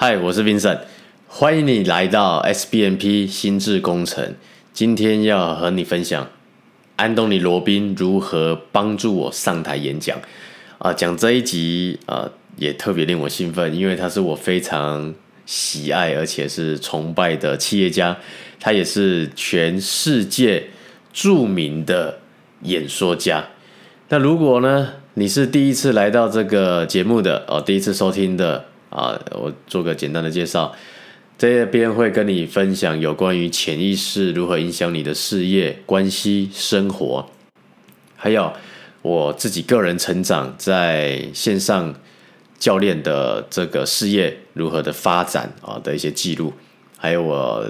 [0.00, 0.78] 嗨，我是 Vincent，
[1.26, 4.36] 欢迎你来到 SBNP 心智工程。
[4.72, 6.28] 今天要和你分享
[6.94, 10.16] 安东尼罗宾如何帮助我上台演讲
[10.78, 10.92] 啊。
[10.92, 15.12] 讲这一集啊，也特别令我兴奋，因为他是我非常
[15.44, 18.16] 喜爱而且是崇拜的企业家，
[18.60, 20.68] 他也是全世界
[21.12, 22.20] 著名的
[22.62, 23.48] 演说家。
[24.10, 28.66] 那如果呢，你是第一次来到这个节目的哦，第一次收听的。
[28.90, 30.74] 啊，我做个简单的介绍，
[31.36, 37.28] 这边会跟你分享有关于潜意识如何影响你的事业、关系、生活，
[38.16, 38.52] 还有
[39.02, 41.94] 我自己个人成长在线上
[42.58, 46.52] 教练的这个事业如何的发展啊的一些记录，
[46.96, 47.64] 还有我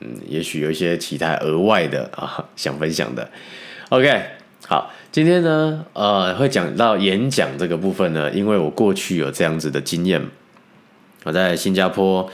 [0.00, 3.26] 嗯，也许有一些其他额外的啊想分享的。
[3.88, 4.22] OK，
[4.66, 10.20] 好，今天呢，呃，会讲到演讲这个部分呢，因为我过去有这样子的经验。
[11.24, 12.30] 我在新加坡、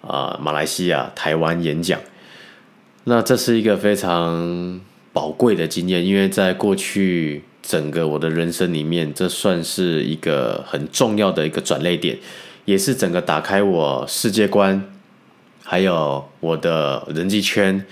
[0.00, 2.00] 啊马来西亚、台湾演讲，
[3.04, 4.80] 那这是一个非常
[5.12, 12.16] 宝贵的经验，因为在过去整个我的人生里面，这算是一个很重要的一个转捩点，
[12.64, 14.84] 也是整个打开我世界观，
[15.64, 17.84] 还有我的人际圈，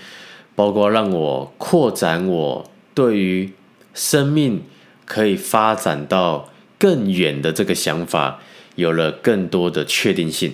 [0.55, 3.51] 包括让我扩展我对于
[3.93, 4.63] 生命
[5.03, 8.39] 可以发展到更远的这个想法。
[8.77, 10.53] 有了更多的确定性，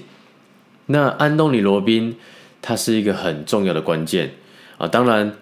[0.86, 2.16] 那安东尼罗宾
[2.62, 4.36] 他是一个很重要的关键
[4.78, 5.34] 啊，当然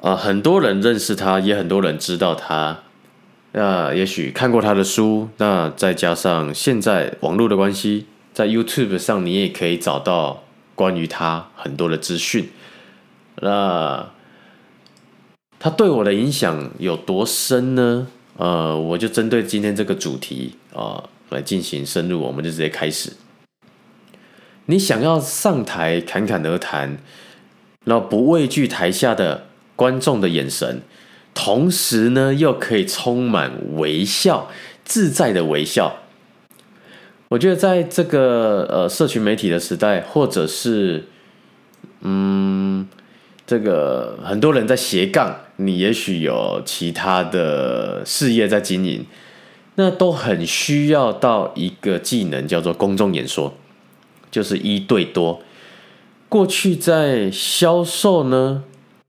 [0.00, 2.82] 啊，很多人认识他，也很多人知道他，
[3.50, 10.44] 那也许看过他的书，那再加上现在网络的关系，在 YouTube 上你也可以找到
[10.76, 12.50] 关于他很多的资讯，
[13.40, 14.10] 那
[15.58, 18.06] 他对我的影响有多深呢？
[18.36, 21.02] 呃，我就针对今天这个主题啊。
[21.30, 23.12] 来进行深入，我们就直接开始。
[24.66, 26.98] 你想要上台侃侃而谈，
[27.84, 29.46] 然后不畏惧台下的
[29.76, 30.82] 观众的眼神，
[31.34, 34.50] 同时呢又可以充满微笑、
[34.84, 35.98] 自在的微笑。
[37.28, 41.06] 我觉得在这个呃社群媒体的时代，或者是
[42.00, 42.88] 嗯
[43.46, 49.04] 这个很多人在斜杠，你也许有其他的事业在经营。
[49.78, 53.54] 那都很需要到一个技能，叫做公众演说，
[54.30, 55.42] 就是一对多。
[56.28, 58.64] 过去在销售呢，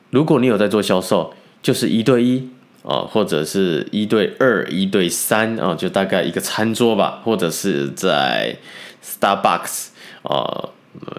[0.10, 2.50] 如果你有在做销售，就是一对一
[2.84, 8.58] 啊，或者是一对二、一对三啊，就大概一个餐桌吧，或者是在
[9.04, 9.88] Starbucks
[10.24, 10.70] 啊，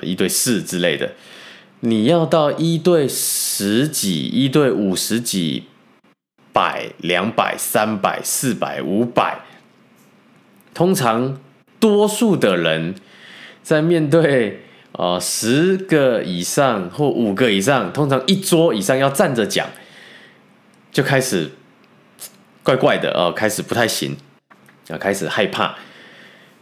[0.03, 1.13] 一对四之类的。
[1.81, 5.65] 你要到一对十几、一对五十几。
[6.53, 9.41] 百、两百、三百、四百、五百，
[10.75, 11.41] 通常
[11.79, 12.95] 多数的人
[13.63, 19.69] 在面对呃十个以上或五个以上，通常一桌以上要站着讲，
[20.91, 21.51] 就开始
[22.63, 24.17] 怪怪的哦，开始不太行
[24.89, 25.77] 啊，开始害怕。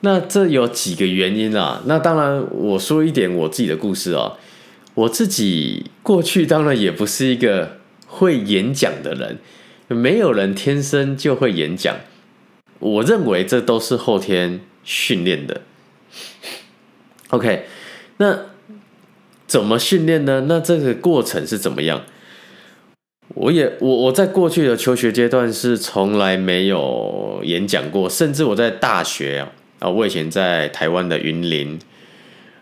[0.01, 1.83] 那这有几个原因啊？
[1.87, 4.37] 那当然，我说一点我自己的故事哦。
[4.95, 9.39] 我自己过去当然也不是一个会演讲的人。
[9.89, 11.97] 没有人天生就会演讲，
[12.79, 15.63] 我认为这都是后天训练的。
[17.29, 17.65] OK，
[18.19, 18.47] 那
[19.47, 20.47] 怎么训练呢？
[20.49, 22.03] 那这个过程是怎么样？
[23.35, 31.79] 我也我我在过去的求学阶段是从来没有演讲过，甚至我在大学啊啊，我以前在台湾的云林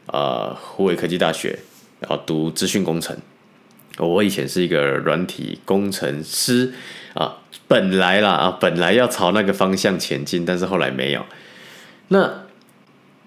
[0.07, 1.59] 啊，湖北科技大学，
[2.01, 3.17] 然后读资讯工程。
[3.99, 6.73] 我以前是一个软体工程师
[7.15, 7.39] 啊，
[7.69, 11.25] 本来啦啊，本来要朝那个方向前进，但是后来没有。
[12.09, 12.45] 那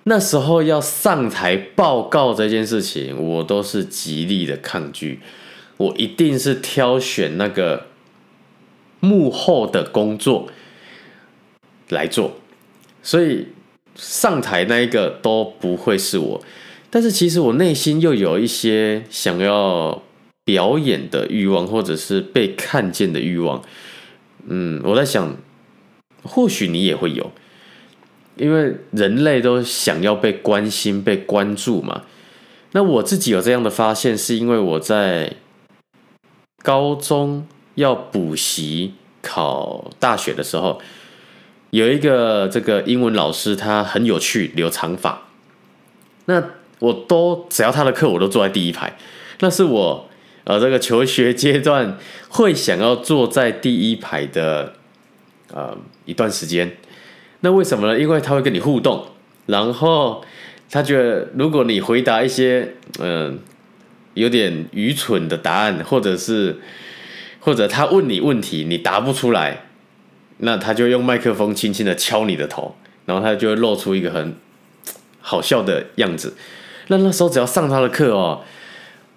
[0.04, 5.22] 那时候要上台报告这件事情，我都是极力的抗拒。
[5.78, 7.88] 我一定是挑选那个
[9.00, 10.48] 幕后的工作
[11.90, 12.34] 来做，
[13.02, 13.48] 所以
[13.96, 16.42] 上台那一个都不会是我。
[16.90, 20.04] 但是其实我内心又有一些想要。
[20.48, 23.62] 表演的欲望，或者是被看见的欲望，
[24.48, 25.36] 嗯，我在想，
[26.24, 27.34] 或许你也会有，
[28.38, 32.04] 因为人类都想要被关心、被关注嘛。
[32.72, 35.34] 那我自己有这样的发现，是因为我在
[36.64, 37.46] 高中
[37.76, 40.80] 要补习考大学的时候，
[41.72, 45.24] 有一个这个英文老师，他很有趣，留长发。
[46.24, 46.42] 那
[46.80, 48.98] 我都只要他的课，我都坐在第一排，
[49.42, 50.07] 那是我。
[50.48, 51.98] 呃，这个求学阶段
[52.30, 54.76] 会想要坐在第一排的
[55.54, 56.78] 呃一段时间，
[57.42, 58.00] 那为什么呢？
[58.00, 59.08] 因为他会跟你互动，
[59.48, 60.24] 然后
[60.72, 63.38] 他觉得如果你回答一些嗯
[64.14, 66.56] 有点愚蠢的答案，或者是
[67.42, 69.66] 或者他问你问题你答不出来，
[70.38, 72.74] 那他就用麦克风轻轻的敲你的头，
[73.06, 74.34] 然后他就会露出一个很
[75.20, 76.38] 好笑的样子。
[76.88, 78.44] 那那时候只要上他的课哦，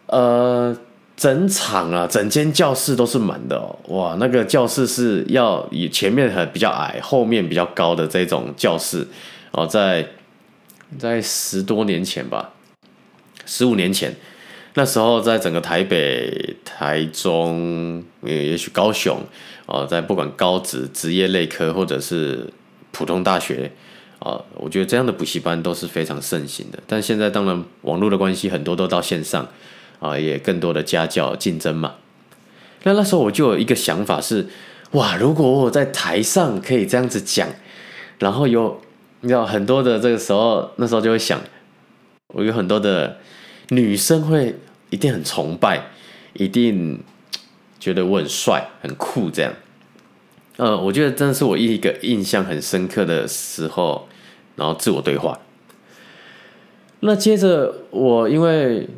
[0.06, 0.76] 呃。
[1.20, 3.78] 整场啊，整间教室都是满的哦！
[3.88, 9.06] 哇，那个教室是要以前面很比较矮，后面比较高的这种教室
[9.50, 10.08] 哦，在
[10.98, 12.54] 在十多年前吧，
[13.44, 14.16] 十五年前，
[14.72, 19.20] 那时候在整个台北、台中，也许高雄
[19.66, 22.50] 哦，在不管高职、职业类科或者是
[22.92, 23.70] 普通大学
[24.20, 26.78] 啊，我觉得这样的补习班都是非常盛行的。
[26.86, 29.46] 但现在当然网络的关系，很多都到线上。
[30.00, 31.94] 啊，也更多的家教竞争嘛。
[32.82, 34.46] 那那时候我就有一个想法是，
[34.92, 37.46] 哇，如果我在台上可以这样子讲，
[38.18, 38.80] 然后有
[39.20, 41.38] 你知道很多的这个时候，那时候就会想，
[42.28, 43.18] 我有很多的
[43.68, 44.56] 女生会
[44.88, 45.90] 一定很崇拜，
[46.32, 47.04] 一定
[47.78, 49.52] 觉得我很帅很酷这样。
[50.56, 54.08] 呃，我觉得真的是我一个印象很深刻的时候，
[54.56, 55.38] 然后自我对话。
[57.00, 58.88] 那接着我因为。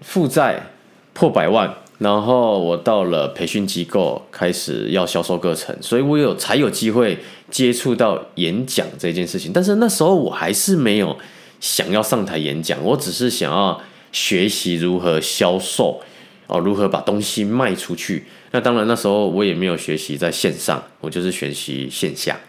[0.00, 0.70] 负债
[1.12, 7.18] 破百万，然后我到了培训机构开始要销售课程，所以我有才有机会
[7.50, 9.52] 接触到演讲这件事情。
[9.52, 11.18] 但是那时候我还是没有
[11.60, 13.78] 想要上台演讲，我只是想要
[14.12, 16.00] 学习如何销售
[16.46, 18.24] 哦，如何把东西卖出去。
[18.52, 22.40] 那当然那时候我也没有学习在线上，我就是学习线下。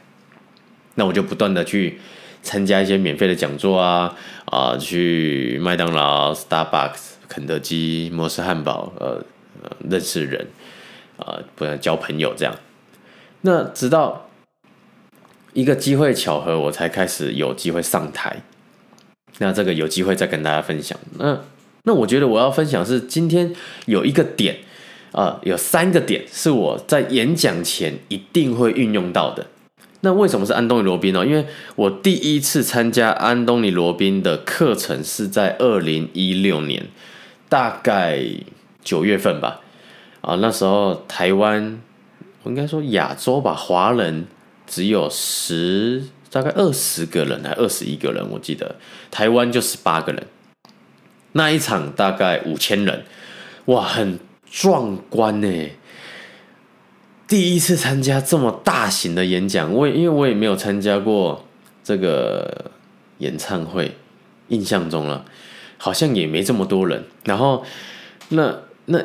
[0.95, 1.99] 那我就不断的去
[2.41, 4.15] 参加一些免费的讲座啊
[4.45, 7.11] 啊，去麦当劳、Starbucks。
[7.31, 9.23] 肯德基、摩斯汉堡，呃，
[9.89, 10.47] 认识人，
[11.15, 12.53] 啊，不然交朋友这样。
[13.43, 14.27] 那直到
[15.53, 18.41] 一个机会巧合，我才开始有机会上台。
[19.37, 20.99] 那这个有机会再跟大家分享。
[21.17, 21.39] 那
[21.83, 23.55] 那我觉得我要分享是今天
[23.85, 24.57] 有一个点，
[25.13, 29.47] 啊，有三个点是我在演讲前一定会运用到的。
[30.01, 31.25] 那为什么是安东尼罗宾呢？
[31.25, 31.45] 因为
[31.77, 36.87] 我第一次参加安东尼罗宾的课程是在二零一六年。
[37.51, 38.23] 大概
[38.81, 39.59] 九月份吧，
[40.21, 41.81] 啊，那时候台湾，
[42.43, 44.25] 我应该说亚洲吧，华人
[44.65, 46.01] 只有十，
[46.31, 48.77] 大概二十个人，还二十一个人，我记得
[49.11, 50.25] 台湾就十八个人。
[51.33, 53.03] 那一场大概五千人，
[53.65, 54.17] 哇，很
[54.49, 55.71] 壮观呢！
[57.27, 61.45] 第一次参加这么大型的演讲，我也因为我也没有参加过
[61.83, 62.71] 这个
[63.17, 63.97] 演唱会，
[64.47, 65.25] 印象中了。
[65.83, 67.65] 好像也没这么多人，然后
[68.29, 68.55] 那
[68.85, 68.99] 那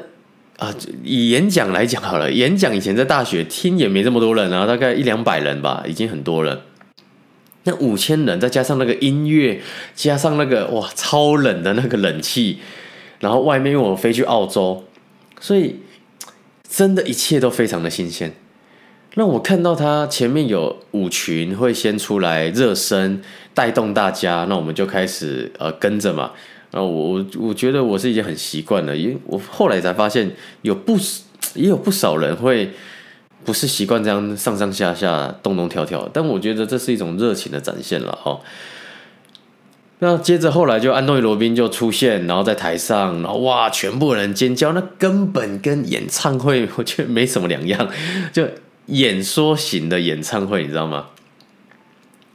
[0.59, 6.65] 啊，以演讲来讲好了，演讲以前在大学听也没这么多人啊，大概一两百人吧，已经很多了。
[7.65, 9.63] 那五千人再加上那个音乐，
[9.95, 12.59] 加上那个哇超冷的那个冷气，
[13.21, 14.85] 然后外面因为我飞去澳洲，
[15.41, 15.81] 所以
[16.69, 18.35] 真的一切都非常的新鲜。
[19.15, 23.23] 那我看到他前面有舞群会先出来热身，
[23.55, 26.33] 带动大家，那我们就开始呃跟着嘛。
[26.77, 30.31] 啊，我我觉得我是已经很习惯了，因为我后来才发现
[30.61, 30.99] 有不
[31.55, 32.71] 也有不少人会
[33.47, 38.39] 不是习惯这样上上下下动动跳跳，但我觉得这是一种热情的展现了哈。
[40.01, 47.89] 那接着后来就安东尼罗宾就出现，然后在台上，然后哇，全部人尖叫，那根本跟演唱会 我觉得没什么两样，
[48.35, 48.47] 就
[48.89, 51.07] 演说型的演唱会，你知道吗？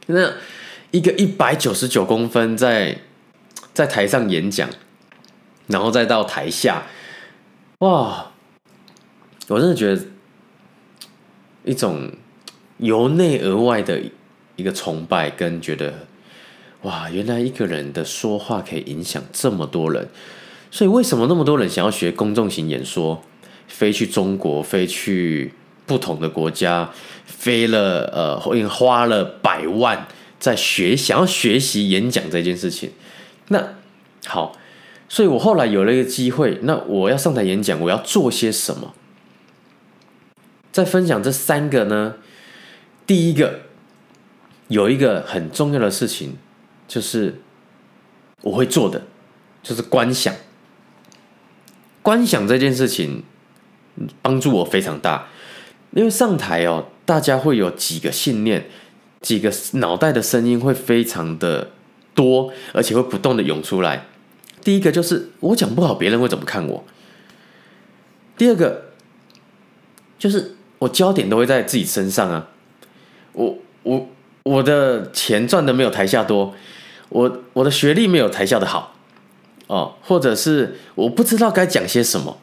[0.06, 0.32] 那
[0.90, 2.98] 一个一百九十九公分在。
[3.72, 4.68] 在台上演讲，
[5.66, 6.82] 然后再到台下，
[7.78, 8.32] 哇！
[9.48, 10.02] 我真的觉得
[11.64, 12.10] 一种
[12.78, 14.00] 由内而外的
[14.56, 16.06] 一个崇拜，跟觉得
[16.82, 20.08] 哇，原来一个人的说话可以影响这么多人。
[20.70, 23.22] 所以为什么那么多人想要学公众型演说，
[23.68, 25.52] 飞去中国，飞去
[25.84, 26.90] 不同的国家，
[27.26, 30.06] 飞了呃，花了百万
[30.38, 32.90] 在学，想要学习演讲这件事情。
[33.52, 33.74] 那
[34.26, 34.56] 好，
[35.08, 38.94] 所以我后来有了一个机会，那我要上台演讲，我要做些什么？
[40.72, 42.14] 在分享这三个呢？
[43.06, 43.60] 第一个
[44.68, 46.38] 有一个很重要的事情，
[46.88, 47.42] 就是
[48.40, 49.02] 我会做的，
[49.62, 50.34] 就是观想。
[52.00, 53.22] 观想这件事情
[54.22, 55.28] 帮助我非常大，
[55.90, 58.70] 因为上台哦，大家会有几个信念，
[59.20, 61.71] 几个脑袋的声音会非常的。
[62.14, 64.06] 多，而且会不断的涌出来。
[64.62, 66.84] 第一个就是我讲不好，别人会怎么看我？
[68.36, 68.92] 第二个
[70.18, 72.48] 就是我焦点都会在自己身上啊。
[73.32, 74.08] 我我
[74.44, 76.54] 我的钱赚的没有台下多，
[77.08, 78.94] 我我的学历没有台下的好
[79.66, 82.38] 哦，或者是我不知道该讲些什么。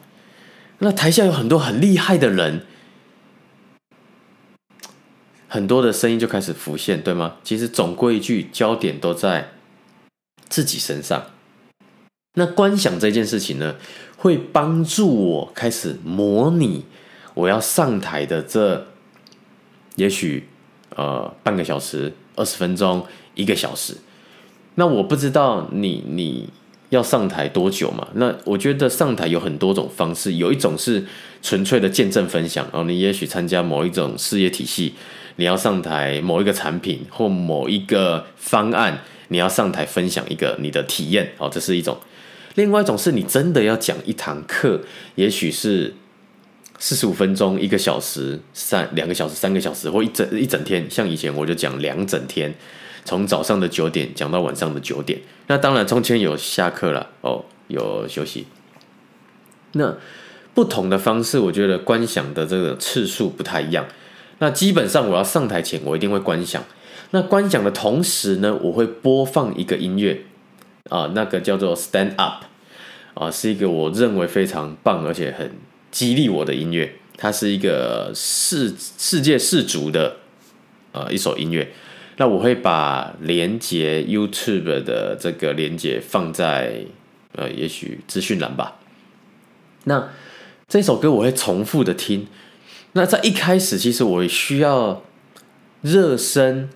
[0.78, 2.62] 那台下有很多很厉害的人，
[5.46, 7.36] 很多的声音就开始浮现，对吗？
[7.44, 9.52] 其实总归一句，焦点都在
[10.50, 11.24] 自己身上。
[12.34, 13.76] 那观想这件事情呢，
[14.18, 16.84] 会帮助我开始模拟
[17.32, 18.86] 我要上台的这，
[19.96, 20.46] 也许
[20.94, 23.96] 呃半个小时、二十分钟、一个小时。
[24.74, 26.50] 那我不知道你你。
[26.90, 28.08] 要上台多久嘛？
[28.14, 31.06] 那我觉得上台有很多种方式，有一种是
[31.40, 32.82] 纯粹的见证分享哦。
[32.82, 34.94] 你也许参加某一种事业体系，
[35.36, 41.98] 你要上台某一个产品或某一个方案，你要上台分享一个你的体验哦，这是一种。
[42.54, 44.82] 另外一种是你真的要讲一堂课，
[45.14, 45.94] 也许是
[46.78, 50.90] 四十五分钟、一个小时、三两个小时、三个小时或一整一整天。
[50.90, 52.54] 像以前我就讲两整天。
[53.02, 58.46] 从早上的九点讲到晚上的九点，那当然中间有下课了哦，有休息。
[59.72, 59.96] 那
[60.52, 63.86] 不同的方式，我觉得观想的这个次数不太一样。
[64.38, 66.62] 那基本上我要上台前，我一定会观想。
[67.12, 70.22] 那观想的同时呢，我会播放一个音乐
[70.88, 72.44] 啊，那个叫做 Stand Up
[73.14, 75.52] 啊，是一个我认为非常棒而且很
[75.90, 76.94] 激励我的音乐。
[77.16, 80.16] 它是一个世世界世足的
[80.92, 81.72] 呃一首音乐。
[82.16, 86.84] 那我会把连接 YouTube 的这个连接放在
[87.34, 88.76] 呃，也许资讯栏吧。
[89.84, 90.10] 那
[90.68, 92.26] 这首歌我会重复的听。
[92.92, 95.02] 那在一开始，其实我需要
[95.82, 96.68] 热身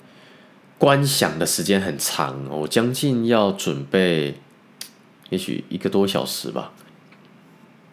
[0.77, 4.35] 观想的时间很长，我将近要准备，
[5.29, 6.71] 也许一个多小时吧。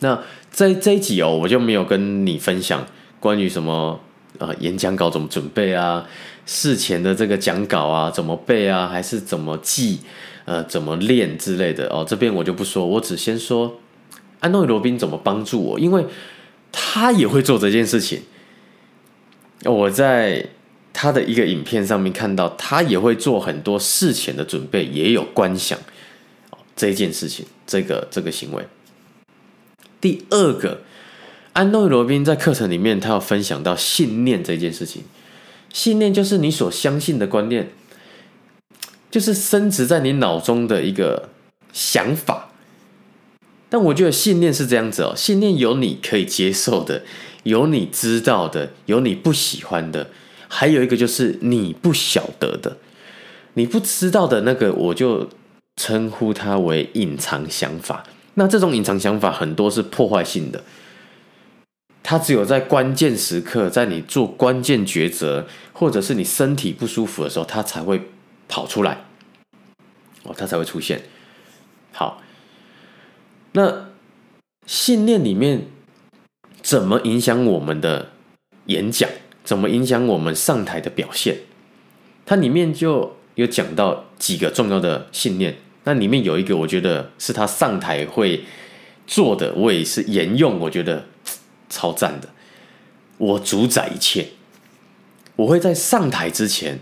[0.01, 2.87] 那在这一集哦，我就没有跟你分享
[3.21, 4.01] 关于什么。
[4.39, 6.05] 呃，演讲稿怎么准备啊？
[6.47, 8.89] 事前的这个讲稿啊，怎么背啊？
[8.89, 10.01] 还是怎么记？
[10.47, 12.03] 呃，怎么练之类的哦？
[12.09, 13.79] 这边我就不说，我只先说
[14.41, 16.07] 安东尼罗宾怎么帮助我，因为
[16.73, 18.23] 他也会做这件事情。
[19.67, 20.49] 我在
[20.93, 25.79] 他的一个影片上面看到，他也会做很多事前的准备，也有观想
[26.77, 28.67] 这件事情，这个这个行为。
[30.01, 30.83] 第二个。
[31.55, 35.03] 安东尼·罗宾在课程里面，他要分享到信念这件事情。
[35.71, 37.71] 信念就是你所相信的观念，
[39.11, 41.29] 就是升值在你脑中的一个
[41.75, 42.53] 想法。
[43.69, 47.03] 但我觉得信念是这样子哦，信念有你可以接受的，
[47.43, 50.09] 有你知道的，有你不喜欢的，
[50.55, 52.77] 还有一个就是你不晓得的，
[53.55, 55.27] 你不知道的那个，我就
[55.77, 58.05] 称呼它为隐藏想法。
[58.35, 60.63] 那这种隐藏想法很多是破坏性的。
[62.03, 68.11] 它只有在关键时刻，在你做关键抉择，或者是你身体不舒服的时候，它才会
[68.47, 69.07] 跑出来，
[70.25, 71.01] 哦，它才会出现。
[71.93, 72.21] 好，
[73.53, 73.89] 那
[74.67, 75.69] 信念里面
[76.61, 78.11] 怎么影响我们的
[78.67, 79.09] 演讲？
[79.45, 81.39] 怎么影响我们上台的表现？
[82.25, 85.57] 它里面就有讲到几个重要的信念。
[85.85, 88.45] 那里面有一个，我觉得是他上台会
[89.07, 91.07] 做的，我也是沿用，我觉得。
[91.75, 92.29] 超赞的！
[93.17, 94.29] 我主宰一切。
[95.37, 96.79] 我会在上台之前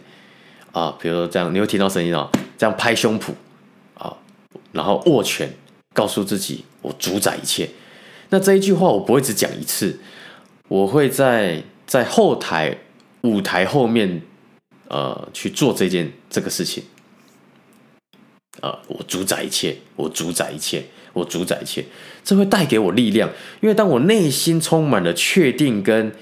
[0.73, 3.27] 啊，比如说这样，你会听到声音哦，这样拍胸脯
[3.95, 4.17] 啊，
[4.73, 5.49] 然后握拳，
[5.95, 7.71] 告诉自己我主宰一切。
[8.31, 10.01] 那这一句话我不会只讲一次，
[10.67, 12.79] 我会在在后台
[13.23, 14.23] 舞台后面
[14.87, 16.85] 呃去做这件这个事情。
[18.61, 20.85] 呃，我主宰一切，我主宰一切。
[21.13, 21.85] 我主宰一切，
[22.23, 23.29] 这会带给我力量。
[23.61, 26.13] 因为当我内心充满了确定跟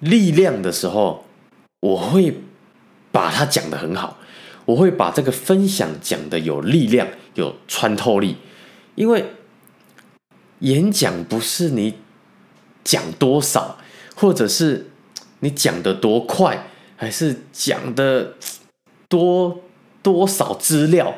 [0.00, 1.24] 力量的时候，
[1.80, 2.34] 我会
[3.10, 4.18] 把它讲的很好，
[4.66, 8.36] 我会把这个分享讲的有力量、有穿透力。
[8.96, 9.24] 因为
[10.58, 11.94] 演讲不是你
[12.84, 13.78] 讲多少，
[14.14, 14.90] 或者是
[15.40, 16.66] 你讲的多快，
[16.96, 18.34] 还是讲的
[19.08, 19.60] 多
[20.02, 21.14] 多少资料，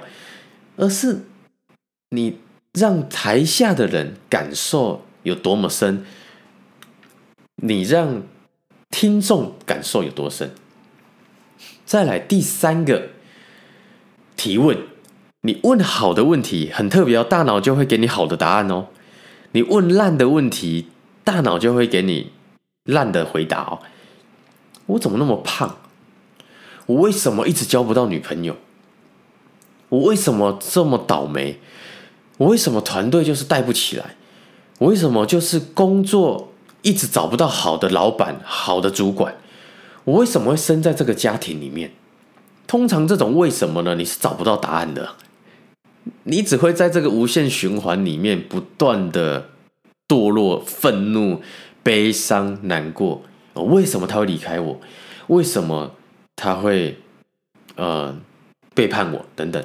[0.76, 1.20] 而是
[2.10, 2.38] 你。
[2.72, 6.04] 让台下的人感受有多么深，
[7.56, 8.22] 你让
[8.90, 10.52] 听众感受有多深。
[11.84, 13.08] 再来第三个
[14.36, 14.78] 提问，
[15.40, 18.86] 你问好的问题很特别哦，大脑就会给你好的答案哦。
[19.50, 20.86] 你问烂的问题，
[21.24, 22.30] 大脑就会给你
[22.84, 23.82] 烂的回答哦。
[24.90, 25.76] 我怎么那么胖？
[26.86, 28.56] 我为什么一直交不到女朋友？
[29.88, 31.58] 我为什么这么倒霉？
[32.38, 34.16] 我为什么团队就是带不起来？
[34.78, 39.36] 我为什么就是工作一直找不到好的老板、好的主管？
[40.04, 41.92] 我为什么会生在这个家庭里面？
[42.66, 43.94] 通常这种为什么呢？
[43.96, 45.16] 你是找不到答案的，
[46.24, 49.50] 你只会在这个无限循环里面不断的
[50.08, 51.42] 堕落、愤怒、
[51.82, 53.22] 悲伤、难过。
[53.54, 54.80] 为什么他会离开我？
[55.26, 55.94] 为什么
[56.36, 56.98] 他会
[57.76, 58.16] 呃
[58.74, 59.24] 背叛我？
[59.36, 59.64] 等等，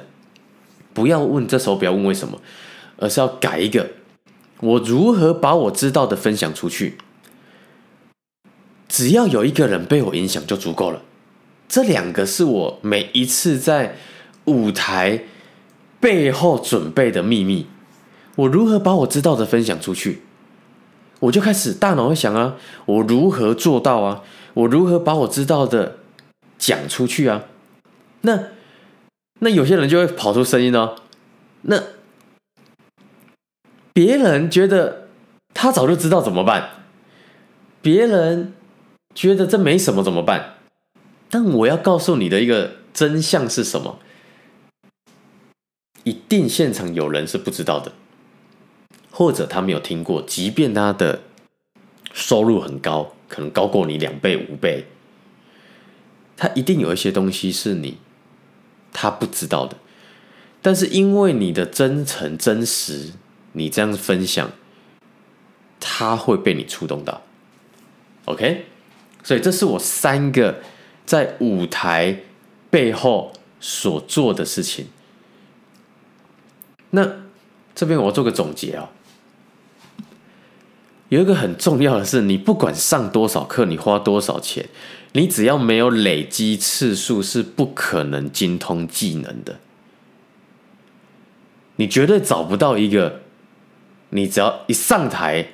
[0.92, 2.40] 不要问，这时候不要问为什么，
[2.98, 3.90] 而是要改一个，
[4.60, 6.98] 我如何把我知道的分享出去？
[8.88, 11.02] 只要有一个人被我影响就足够了。
[11.68, 13.96] 这两个是我每一次在
[14.44, 15.24] 舞台
[15.98, 17.66] 背后准备的秘密。
[18.36, 20.22] 我如何把我知道的分享出去？
[21.20, 24.22] 我就开始大脑会想啊，我如何做到啊？
[24.54, 25.98] 我如何把我知道的
[26.58, 27.44] 讲出去啊？
[28.22, 28.48] 那
[29.40, 30.96] 那有些人就会跑出声音哦。
[31.62, 31.82] 那
[33.92, 35.08] 别人觉得
[35.54, 36.70] 他早就知道怎么办？
[37.80, 38.54] 别人
[39.14, 40.54] 觉得这没什么怎么办？
[41.30, 43.98] 但我要告诉你的一个真相是什么？
[46.04, 47.92] 一定现场有人是不知道的。
[49.16, 51.22] 或者他没有听过，即便他的
[52.12, 54.84] 收入很高，可能高过你两倍五倍，
[56.36, 57.96] 他一定有一些东西是你
[58.92, 59.78] 他不知道的。
[60.60, 63.12] 但是因为你的真诚真实，
[63.52, 64.50] 你这样分享，
[65.80, 67.22] 他会被你触动到。
[68.26, 68.66] OK，
[69.22, 70.60] 所以这是我三个
[71.06, 72.20] 在舞台
[72.68, 74.88] 背后所做的事情。
[76.90, 77.10] 那
[77.74, 78.90] 这边我要做个总结啊。
[81.08, 84.68] 有一个很重要的是，你不管上多少课，你花多少钱，
[85.12, 89.60] 你只要没有累积次数，是不可能精通技能的。
[91.76, 93.20] 你绝对找不到一个，
[94.10, 95.48] 你只要一上台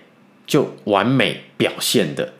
[0.46, 2.32] 就完美表现的。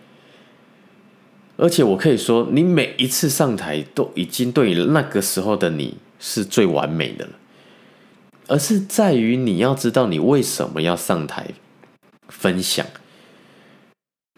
[1.59, 7.33] 而且我可以说，你每一次上台都已经对那个时候的你是最完美的了，
[8.49, 11.49] 而是在于你要知道你为什么要上台
[12.28, 12.87] 分享。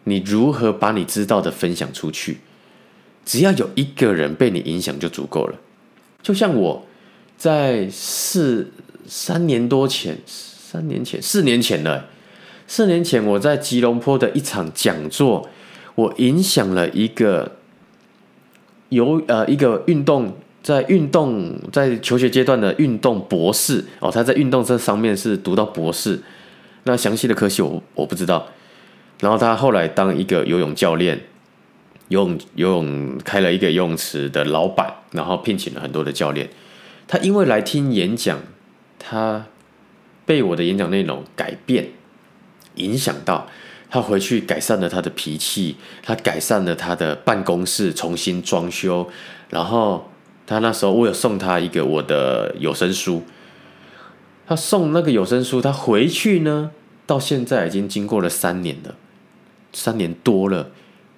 [0.05, 2.39] 你如何把你知道的分享出去？
[3.25, 5.55] 只要有一个人被你影响就足够了。
[6.23, 6.87] 就像我
[7.39, 8.71] 在四
[9.07, 12.07] 三年多前，三年前四年前了，
[12.67, 15.49] 四年前我在吉隆坡的一场讲座，
[15.95, 17.57] 我影响了一个
[18.91, 26.21] 有呃一个运动在运动在求学阶段的运动博士哦，他在运动这上面是读到博士，
[26.85, 28.47] 那详细的科系我我不知道。
[29.21, 31.21] 然后他后来当一个游泳教练，
[32.09, 36.51] 游泳游泳开了一个游泳池的老板，然后聘请了很多的教练。
[37.07, 38.41] 他因为来听演讲，
[38.99, 39.47] 他
[40.27, 41.91] 被我的演讲内容改变，
[42.75, 43.47] 影响到
[43.89, 49.09] 他回去改善了他的脾气，他改善了他的办公室，重新装修。
[49.51, 50.11] 然后
[50.47, 53.23] 他那时候我有送他一个我的有声书，
[54.47, 56.71] 他送那个有声书，他回去呢，
[57.07, 58.97] 到现在已经经过了三年了。
[59.75, 60.71] 三年多了，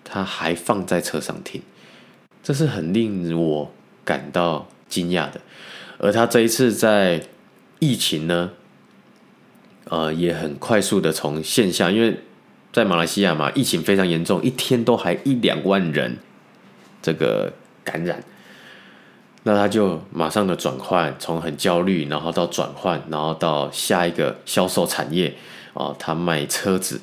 [0.02, 1.62] 他还放在车上听，
[2.42, 3.70] 这是很令我
[4.04, 5.40] 感到惊讶的。
[5.98, 7.22] 而他这一次在
[7.78, 8.50] 疫情呢，
[9.84, 12.18] 呃，也很快速的从线下，因为
[12.72, 16.16] 在马来西亚嘛，疫情非常严重，一天都还一两万人
[17.02, 17.52] 这个
[17.84, 18.24] 感染，
[19.42, 25.34] 那他就马上的转换，从很焦虑，然后到转换，然后到下一个销售产业
[25.74, 27.00] 啊，他卖车子。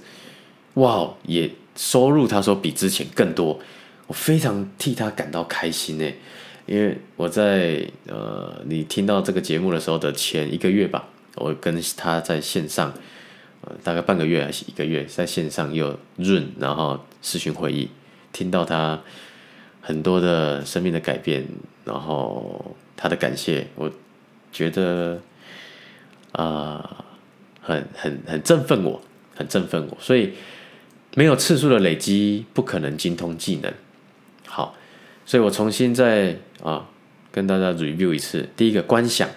[0.75, 3.59] 哇，也收入他说比之前更多，
[4.07, 6.11] 我非常替他感到开心呢。
[6.65, 12.91] 因为我在呃，你听到这个节目的时候的前一个月吧，我跟他在线上，
[13.61, 17.89] 呃，大概半个月还是一个月，在线上又润，然后视讯会议，
[18.31, 19.01] 听到他
[19.81, 21.45] 很多的生命的改变，
[21.85, 23.91] 然后他的感谢，我
[24.51, 25.21] 觉得
[26.31, 27.05] 啊，
[27.61, 29.01] 很很很振奋我，
[29.35, 30.33] 很振奋我，所以。
[31.15, 33.71] 没有次数的累积，不可能精通技能。
[34.47, 34.75] 好，
[35.25, 36.89] 所以我重新再啊
[37.31, 38.49] 跟大家 review 一次。
[38.55, 39.29] 第一个观想，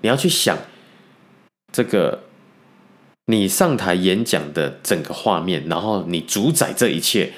[0.00, 0.56] 你要去想
[1.70, 2.24] 这个
[3.26, 7.32] 你上台演讲的整个画面，然后你主宰这一切，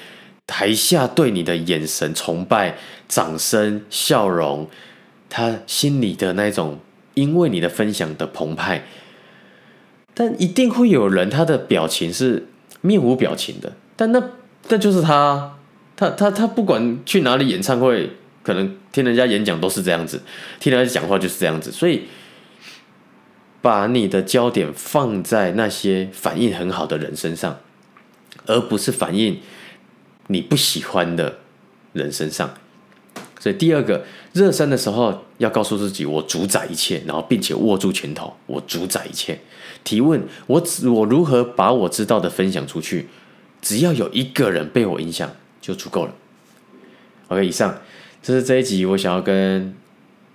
[0.47, 2.77] 台下对你的眼神崇拜、
[3.09, 4.69] 掌声、笑容，
[5.29, 6.79] 他心里的那种
[7.13, 8.85] 因为你的分享的澎湃，
[10.13, 12.47] 但一定会有人他的表情是
[12.79, 13.73] 面无表情的。
[14.01, 14.19] 但那
[14.69, 15.59] 那就是他，
[15.95, 18.09] 他他他不管去哪里演唱会，
[18.41, 20.19] 可能听人家演讲都是这样子，
[20.59, 22.05] 听人家讲话就是这样子，所以
[23.61, 27.59] 把你的焦点放在那些反应很好的人身上，
[28.47, 29.39] 而不是反应
[30.25, 31.37] 你不喜欢的
[31.93, 32.55] 人身上。
[33.39, 39.39] 所以第二个热身的时候要告诉自己，我主宰一切，然后并且握住拳头，我主宰一切。
[39.83, 43.07] 提问：我我如何把我知道的分享出去？
[43.61, 45.29] 只要有一个人被我影响
[45.61, 46.13] 就足够了。
[47.27, 47.79] OK，以上
[48.21, 49.75] 这是这一集我想要跟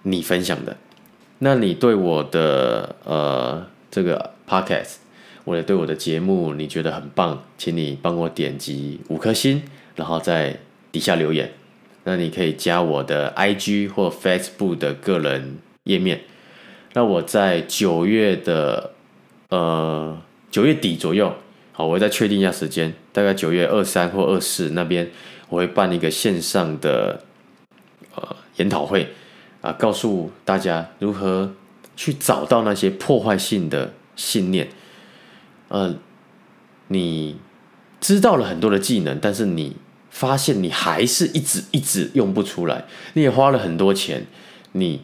[0.02, 0.76] 你分享的。
[1.40, 4.94] 那你对我的呃这个 Podcast，
[5.44, 9.62] 或者对我的节目你觉得很棒，请你帮我点击五颗星，
[9.96, 10.58] 然后在
[10.90, 11.52] 底下留言。
[12.04, 16.22] 那你可以加我的 IG 或 Facebook 的个人页面。
[16.92, 18.92] 那我在九月的
[19.50, 20.18] 呃
[20.50, 21.34] 九月底左右，
[21.76, 25.10] 好，我再确定一下时间，大概九月二三或二四那边，
[25.50, 27.20] 我会办一个线上的
[28.14, 29.08] 呃研讨会
[29.60, 31.52] 啊，告诉大家如何
[31.94, 34.70] 去找到那些破坏性的信念。
[35.68, 35.96] 呃，
[36.88, 37.36] 你
[38.00, 39.76] 知道了很多的技能，但是你。
[40.08, 44.24] 发现你还是一直一直用不出来，你也花了很多钱，
[44.72, 45.02] 你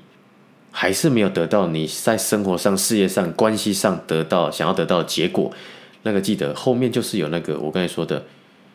[0.71, 5.53] 还是没有得到你在生活上、事业上、关系上得到想要得到的结果。
[6.03, 8.27] 那个记得后面就是有那个我刚才说的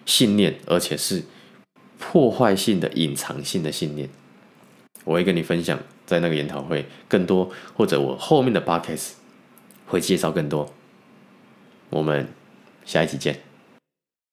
[0.06, 1.24] 信念，而且是
[2.00, 4.10] 破坏性的、隐藏性的信念。
[5.04, 9.14] 我会跟你分享，在那个研讨会更多，或者我后面的 podcast
[9.86, 10.74] 会介绍更多。
[11.90, 12.28] 我们
[12.86, 13.47] 下一期见。